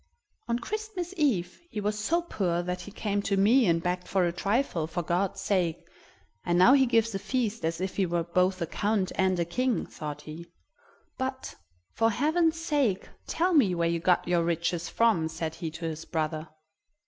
"On 0.47 0.57
Christmas 0.57 1.13
Eve 1.15 1.61
he 1.69 1.79
was 1.79 1.99
so 1.99 2.23
poor 2.23 2.63
that 2.63 2.81
he 2.81 2.91
came 2.91 3.21
to 3.21 3.37
me 3.37 3.67
and 3.67 3.83
begged 3.83 4.07
for 4.07 4.25
a 4.25 4.31
trifle, 4.33 4.87
for 4.87 5.03
God's 5.03 5.39
sake, 5.41 5.87
and 6.43 6.57
now 6.57 6.73
he 6.73 6.87
gives 6.87 7.13
a 7.13 7.19
feast 7.19 7.63
as 7.63 7.79
if 7.79 7.97
he 7.97 8.07
were 8.07 8.23
both 8.23 8.59
a 8.63 8.65
count 8.65 9.11
and 9.13 9.39
a 9.39 9.45
king!" 9.45 9.85
thought 9.85 10.21
he. 10.23 10.47
"But, 11.19 11.53
for 11.93 12.09
heaven's 12.09 12.59
sake, 12.59 13.09
tell 13.27 13.53
me 13.53 13.75
where 13.75 13.89
you 13.89 13.99
got 13.99 14.27
your 14.27 14.43
riches 14.43 14.89
from," 14.89 15.27
said 15.27 15.53
he 15.53 15.69
to 15.69 15.85
his 15.85 16.05
brother. 16.05 16.49